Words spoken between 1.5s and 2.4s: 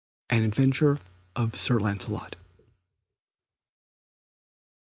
Sir Lancelot.